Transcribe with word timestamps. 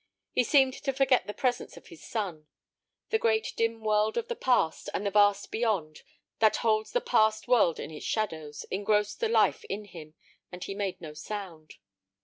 He 0.31 0.43
seemed 0.43 0.73
to 0.73 0.93
forget 0.93 1.27
the 1.27 1.31
presence 1.35 1.77
of 1.77 1.89
his 1.89 2.03
son. 2.03 2.47
The 3.11 3.19
great 3.19 3.53
dim 3.55 3.83
world 3.83 4.17
of 4.17 4.29
the 4.29 4.35
past, 4.35 4.89
and 4.95 5.05
the 5.05 5.11
vast 5.11 5.51
"beyond" 5.51 6.01
that 6.39 6.55
holds 6.65 6.91
the 6.93 7.01
past 7.01 7.47
world 7.47 7.79
in 7.79 7.91
its 7.91 8.03
shadows, 8.03 8.65
engrossed 8.71 9.19
the 9.19 9.29
life 9.29 9.63
in 9.65 9.85
him, 9.85 10.15
and 10.51 10.63
he 10.63 10.73
made 10.73 11.01
no 11.01 11.13
sound. 11.13 11.75